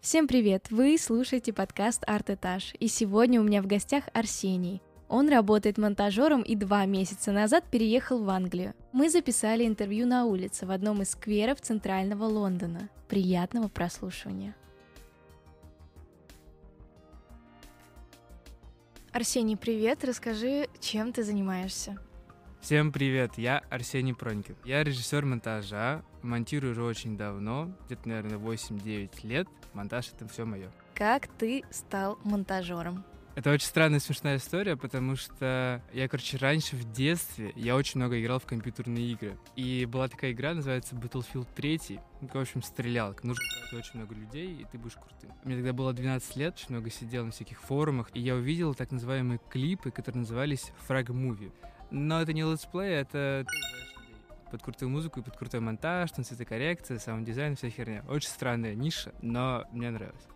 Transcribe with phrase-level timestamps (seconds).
[0.00, 0.70] Всем привет!
[0.70, 4.80] Вы слушаете подкаст Арт Этаж, и сегодня у меня в гостях Арсений.
[5.10, 8.72] Он работает монтажером и два месяца назад переехал в Англию.
[8.92, 12.88] Мы записали интервью на улице в одном из скверов центрального Лондона.
[13.08, 14.56] Приятного прослушивания!
[19.12, 20.02] Арсений, привет!
[20.02, 21.98] Расскажи, чем ты занимаешься?
[22.60, 24.54] Всем привет, я Арсений Пронькин.
[24.66, 29.48] Я режиссер монтажа, монтирую уже очень давно, где-то, наверное, 8-9 лет.
[29.72, 30.70] Монтаж— это все мое.
[30.94, 33.02] Как ты стал монтажером?
[33.34, 38.20] Это очень странная смешная история, потому что я, короче, раньше в детстве я очень много
[38.20, 39.38] играл в компьютерные игры.
[39.56, 41.98] И была такая игра, называется Battlefield 3.
[42.20, 43.16] Ну, в общем, стрелялка.
[43.22, 45.32] Нужно брать очень много людей, и ты будешь крутым.
[45.44, 48.90] Мне тогда было 12 лет, очень много сидел на всяких форумах, и я увидел так
[48.90, 51.52] называемые клипы, которые назывались Frag Movie.
[51.90, 53.44] Но это не летсплей, это
[54.50, 58.04] под крутую музыку и под крутой монтаж, там цветокоррекция, саунд-дизайн, вся херня.
[58.08, 60.26] Очень странная ниша, но мне нравилось.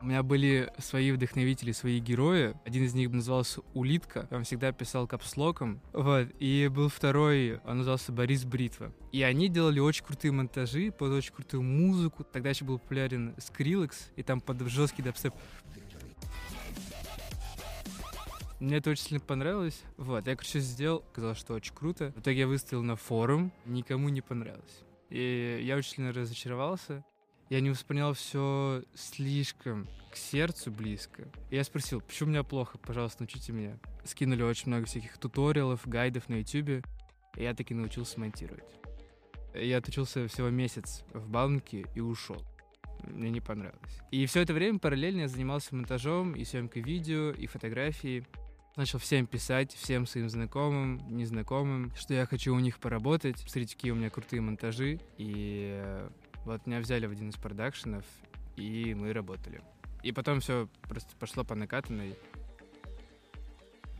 [0.00, 2.54] У меня были свои вдохновители, свои герои.
[2.66, 4.28] Один из них назывался Улитка.
[4.30, 5.80] Он всегда писал капслоком.
[5.94, 6.28] Вот.
[6.40, 8.92] И был второй, он назывался Борис Бритва.
[9.12, 12.22] И они делали очень крутые монтажи под очень крутую музыку.
[12.22, 15.32] Тогда еще был популярен Skrillex, и там под жесткий дабстеп
[18.64, 19.82] мне это очень сильно понравилось.
[19.96, 22.12] Вот, я, короче, сделал, сказал, что очень круто.
[22.16, 24.84] В итоге я выставил на форум, никому не понравилось.
[25.10, 27.04] И я очень сильно разочаровался.
[27.50, 31.28] Я не воспринял все слишком к сердцу близко.
[31.50, 33.78] И я спросил, почему у меня плохо, пожалуйста, научите меня.
[34.04, 36.86] Скинули очень много всяких туториалов, гайдов на YouTube,
[37.36, 38.64] и я таки научился монтировать.
[39.54, 42.42] Я отучился всего месяц в банке и ушел.
[43.02, 44.00] Мне не понравилось.
[44.10, 48.24] И все это время параллельно я занимался монтажом и съемкой видео, и фотографией.
[48.76, 53.38] Начал всем писать, всем своим знакомым, незнакомым, что я хочу у них поработать.
[53.38, 54.98] Смотрите, какие у меня крутые монтажи.
[55.16, 56.10] И э,
[56.44, 58.04] вот меня взяли в один из продакшенов,
[58.56, 59.62] и мы работали.
[60.02, 62.16] И потом все просто пошло по накатанной.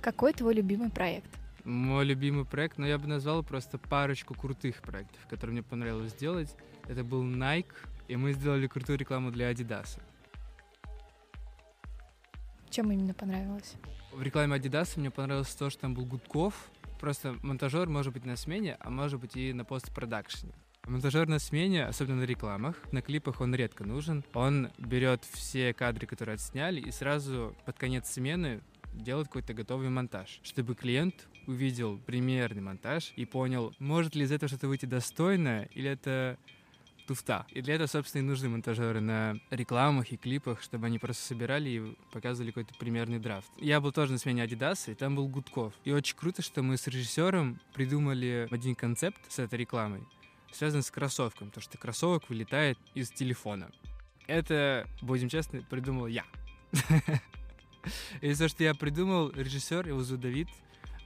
[0.00, 1.31] Какой твой любимый проект?
[1.62, 6.54] Мой любимый проект, ну я бы назвал просто парочку крутых проектов, которые мне понравилось сделать.
[6.88, 7.72] Это был Nike,
[8.09, 10.00] и мы сделали крутую рекламу для Adidas.
[12.75, 13.77] Чем именно понравилось?
[14.11, 16.73] В рекламе Adidas мне понравилось то, что там был Гудков.
[16.99, 20.53] Просто монтажер может быть на смене, а может быть и на постпродакшене.
[20.89, 24.25] Монтажер на смене, особенно на рекламах, на клипах он редко нужен.
[24.35, 28.61] Он берет все кадры, которые отсняли, и сразу под конец смены
[28.93, 34.49] делает какой-то готовый монтаж, чтобы клиент увидел примерный монтаж и понял, может ли из этого
[34.49, 36.39] что-то выйти достойное, или это
[37.06, 37.47] туфта.
[37.50, 41.70] И для этого, собственно, и нужны монтажеры на рекламах и клипах, чтобы они просто собирали
[41.70, 43.48] и показывали какой-то примерный драфт.
[43.59, 45.75] Я был тоже на смене Adidas, и там был Гудков.
[45.84, 50.03] И очень круто, что мы с режиссером придумали один концепт с этой рекламой,
[50.53, 53.70] связанный с кроссовком, то что кроссовок вылетает из телефона.
[54.26, 56.25] Это, будем честны, придумал я.
[58.22, 60.48] И то, что я придумал, режиссер, его зовут Давид,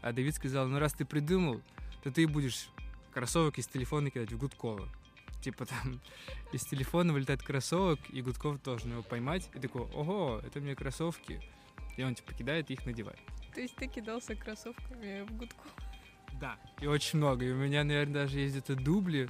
[0.00, 1.60] а Давид сказал, ну раз ты придумал,
[2.04, 2.68] то ты будешь
[3.12, 4.88] кроссовок из телефона кидать в Гудкова
[5.40, 6.00] типа там
[6.52, 11.40] из телефона вылетает кроссовок, и Гудков должен его поймать, и такой, ого, это мне кроссовки.
[11.96, 13.18] И он типа кидает и их надевает.
[13.54, 15.72] То есть ты кидался кроссовками в Гудков?
[16.40, 17.44] Да, и очень много.
[17.44, 19.28] И у меня, наверное, даже есть это дубли,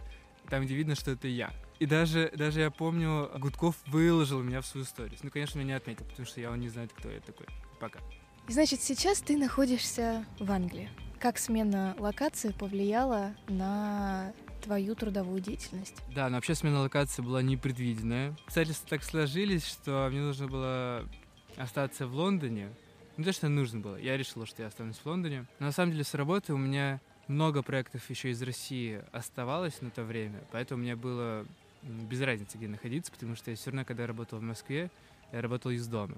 [0.51, 1.53] там, где видно, что это я.
[1.79, 5.17] И даже, даже я помню, Гудков выложил меня в свою историю.
[5.23, 7.47] Ну, конечно, меня не отметил, потому что я он не знает, кто я такой.
[7.81, 8.01] Пока.
[8.49, 10.91] Значит, сейчас ты находишься в Англии.
[11.21, 15.97] Как смена локации повлияла на твою трудовую деятельность.
[16.15, 18.37] Да, но вообще смена локации была непредвиденная.
[18.47, 21.09] Обстоятельства так сложились, что мне нужно было
[21.57, 22.71] остаться в Лондоне.
[23.17, 25.47] Не то, что нужно было, я решила, что я останусь в Лондоне.
[25.59, 29.91] Но на самом деле с работы у меня много проектов еще из России оставалось на
[29.91, 31.47] то время, поэтому мне было
[31.83, 34.91] без разницы, где находиться, потому что я все равно, когда работал в Москве,
[35.33, 36.17] я работал из дома.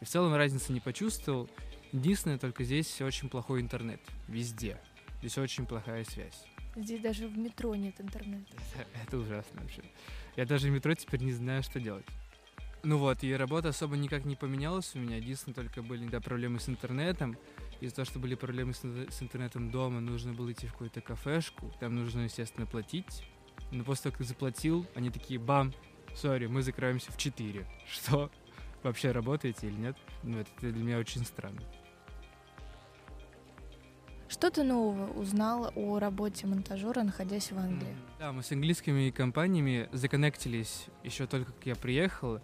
[0.00, 1.48] И в целом разницы не почувствовал.
[1.92, 4.00] Единственное, только здесь очень плохой интернет.
[4.28, 4.78] Везде.
[5.20, 6.44] Здесь очень плохая связь.
[6.78, 8.52] Здесь даже в метро нет интернета.
[9.04, 9.82] Это, ужасно вообще.
[10.36, 12.06] Я даже в метро теперь не знаю, что делать.
[12.84, 15.16] Ну вот, и работа особо никак не поменялась у меня.
[15.16, 17.36] Единственное, только были иногда проблемы с интернетом.
[17.80, 21.72] Из-за того, что были проблемы с, с интернетом дома, нужно было идти в какую-то кафешку.
[21.80, 23.24] Там нужно, естественно, платить.
[23.72, 25.74] Но после того, как заплатил, они такие, бам,
[26.14, 27.66] сори, мы закрываемся в 4.
[27.90, 28.30] Что?
[28.84, 29.96] Вообще работаете или нет?
[30.22, 31.60] Ну, это для меня очень странно.
[34.28, 37.96] Что ты нового узнал о работе монтажера, находясь в Англии?
[38.18, 42.38] Да, мы с английскими компаниями законнектились еще только как я приехал,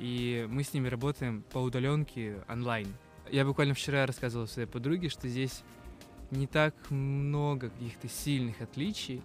[0.00, 2.88] и мы с ними работаем по удаленке онлайн.
[3.30, 5.62] Я буквально вчера рассказывал своей подруге, что здесь
[6.32, 9.22] не так много каких-то сильных отличий,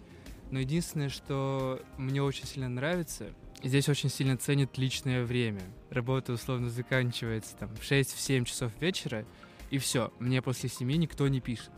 [0.52, 3.30] но единственное, что мне очень сильно нравится,
[3.64, 5.62] здесь очень сильно ценят личное время.
[5.90, 9.26] Работа условно заканчивается там в 6-7 часов вечера,
[9.72, 11.72] и все, мне после семьи никто не пишет.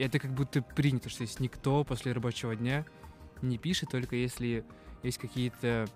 [0.00, 2.86] И это как будто принято, что есть никто после рабочего дня
[3.42, 4.64] не пишет, только если
[5.02, 5.86] есть какие-то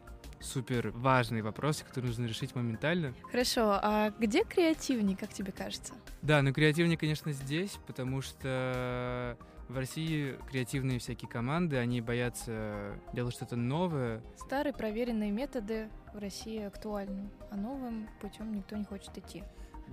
[0.41, 3.15] супер важные вопросы, которые нужно решить моментально.
[3.31, 5.95] Хорошо, а где креативнее, как тебе кажется?
[6.21, 9.39] Да, ну креативнее, конечно, здесь, потому что
[9.71, 14.21] в России креативные всякие команды, они боятся делать что-то новое.
[14.37, 19.43] Старые проверенные методы в России актуальны, а новым путем никто не хочет идти.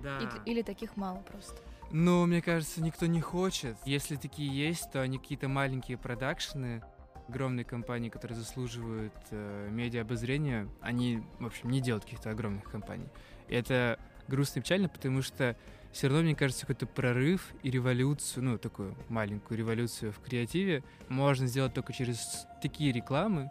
[0.02, 0.18] Да.
[0.18, 1.62] Или, или таких мало просто.
[1.94, 3.76] Ну, мне кажется, никто не хочет.
[3.84, 6.82] Если такие есть, то они какие-то маленькие продакшены,
[7.28, 13.08] огромные компании, которые заслуживают э, медиа-обозрения, они, в общем, не делают каких-то огромных компаний.
[13.48, 15.54] И это грустно и печально, потому что
[15.92, 21.46] все равно, мне кажется, какой-то прорыв и революцию, ну, такую маленькую революцию в креативе можно
[21.46, 23.50] сделать только через такие рекламы,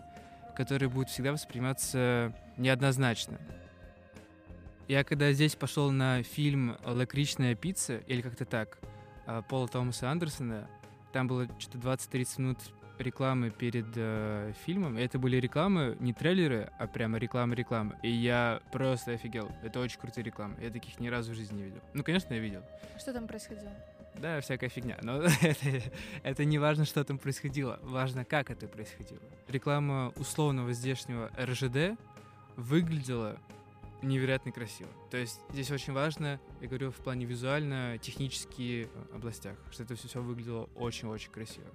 [0.57, 3.39] которые будут всегда восприниматься неоднозначно.
[4.91, 8.77] Я когда здесь пошел на фильм «Лакричная пицца», или как-то так,
[9.25, 10.67] э, Пола Томаса Андерсона,
[11.13, 12.57] там было что-то 20-30 минут
[12.99, 14.97] рекламы перед э, фильмом.
[14.97, 17.95] Это были рекламы, не трейлеры, а прямо реклама-реклама.
[18.03, 19.49] И я просто офигел.
[19.63, 20.57] Это очень крутые рекламы.
[20.61, 21.79] Я таких ни разу в жизни не видел.
[21.93, 22.61] Ну, конечно, я видел.
[22.99, 23.71] Что там происходило?
[24.15, 24.97] Да, всякая фигня.
[25.03, 25.81] Но это,
[26.21, 27.79] это не важно, что там происходило.
[27.81, 29.21] Важно, как это происходило.
[29.47, 31.97] Реклама условного здешнего РЖД
[32.57, 33.39] выглядела
[34.01, 34.89] невероятно красиво.
[35.09, 40.69] То есть здесь очень важно, я говорю, в плане визуально-технических областях, что это все, выглядело
[40.75, 41.68] очень-очень красиво.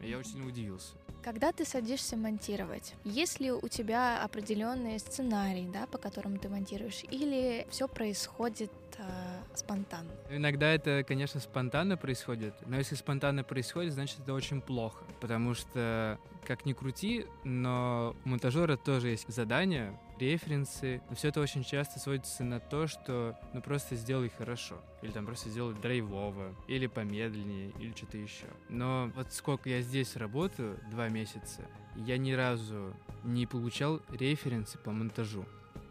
[0.00, 0.94] Я очень сильно удивился.
[1.22, 7.02] Когда ты садишься монтировать, есть ли у тебя определенный сценарий, да, по которому ты монтируешь,
[7.10, 10.10] или все происходит э, спонтанно?
[10.30, 16.18] Иногда это, конечно, спонтанно происходит, но если спонтанно происходит, значит это очень плохо, потому что,
[16.46, 21.98] как ни крути, но у монтажера тоже есть задание, референсы, но все это очень часто
[21.98, 27.70] сводится на то, что ну просто сделай хорошо, или там просто сделай драйвово, или помедленнее,
[27.78, 28.46] или что-то еще.
[28.68, 31.66] Но вот сколько я здесь работаю, два месяца,
[31.96, 32.94] я ни разу
[33.24, 35.44] не получал референсы по монтажу.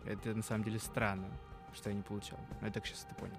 [0.05, 1.29] Это на самом деле странно
[1.75, 2.39] что я не получал.
[2.61, 3.35] Я так сейчас это понял.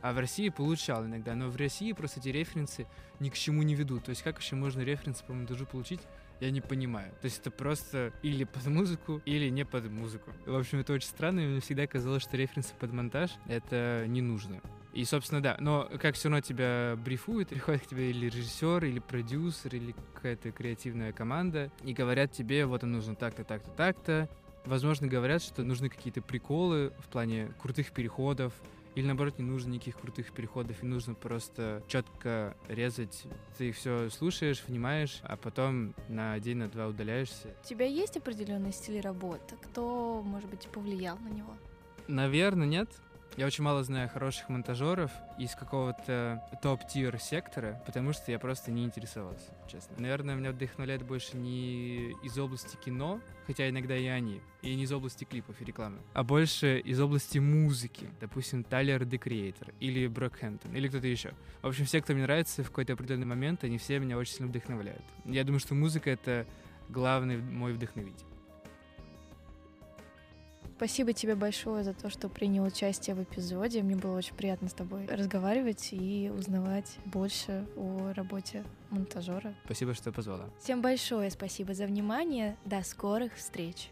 [0.00, 2.86] А в России получал иногда, но в России просто эти референсы
[3.20, 4.04] ни к чему не ведут.
[4.04, 6.00] То есть как еще можно референсы по монтажу получить,
[6.40, 7.12] я не понимаю.
[7.20, 10.32] То есть это просто или под музыку, или не под музыку.
[10.44, 14.22] В общем, это очень странно, и мне всегда казалось, что референсы под монтаж— это не
[14.22, 14.60] нужно.
[14.92, 18.98] И, собственно, да, но как все равно тебя брифуют, приходит к тебе или режиссер, или
[18.98, 24.28] продюсер, или какая-то креативная команда, и говорят тебе, вот он нужно так-то, так-то, так-то.
[24.64, 28.52] Возможно, говорят, что нужны какие-то приколы в плане крутых переходов,
[28.94, 33.24] или наоборот, не нужно никаких крутых переходов, и нужно просто четко резать.
[33.56, 37.48] Ты их все слушаешь, внимаешь, а потом на день, на два удаляешься.
[37.64, 39.56] У тебя есть определенный стиль работы?
[39.62, 41.56] Кто, может быть, повлиял на него?
[42.06, 42.90] Наверное, нет.
[43.36, 48.84] Я очень мало знаю хороших монтажеров из какого-то топ-тир сектора, потому что я просто не
[48.84, 49.96] интересовался, честно.
[49.98, 54.92] Наверное, меня вдохновляет больше не из области кино, хотя иногда и они, и не из
[54.92, 58.10] области клипов и рекламы, а больше из области музыки.
[58.20, 61.32] Допустим, Тайлер The Creator или Брокхэмптон или кто-то еще.
[61.62, 64.48] В общем, все, кто мне нравится в какой-то определенный момент, они все меня очень сильно
[64.48, 65.04] вдохновляют.
[65.24, 66.46] Я думаю, что музыка— это
[66.90, 68.26] главный мой вдохновитель.
[70.82, 73.84] Спасибо тебе большое за то, что принял участие в эпизоде.
[73.84, 79.54] Мне было очень приятно с тобой разговаривать и узнавать больше о работе монтажера.
[79.64, 80.50] Спасибо, что позвала.
[80.60, 82.56] Всем большое спасибо за внимание.
[82.64, 83.90] До скорых встреч.